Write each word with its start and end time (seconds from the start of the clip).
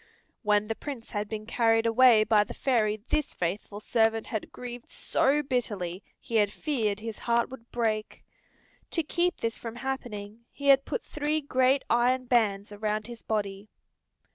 When 0.41 0.67
the 0.67 0.73
Prince 0.73 1.11
had 1.11 1.29
been 1.29 1.45
carried 1.45 1.85
away 1.85 2.23
by 2.23 2.43
the 2.43 2.55
fairy 2.55 3.03
this 3.09 3.35
faithful 3.35 3.79
servant 3.79 4.25
had 4.25 4.51
grieved 4.51 4.89
so 4.89 5.43
bitterly 5.43 6.01
he 6.19 6.37
had 6.37 6.51
feared 6.51 6.99
his 7.01 7.19
heart 7.19 7.51
would 7.51 7.69
break. 7.71 8.23
To 8.89 9.03
keep 9.03 9.37
this 9.41 9.59
from 9.59 9.75
happening 9.75 10.45
he 10.51 10.69
had 10.69 10.85
put 10.85 11.03
three 11.03 11.39
great 11.39 11.83
iron 11.87 12.25
bands 12.25 12.71
around 12.71 13.05
his 13.05 13.21
body. 13.21 13.69